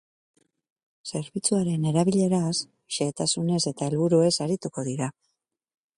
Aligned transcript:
Zerbitzuaren 1.09 1.85
erabileraz, 1.91 2.55
xehetasunez 2.97 3.61
eta 3.75 3.91
helburuez 3.91 4.33
arituko 4.47 4.87
dira. 4.93 5.15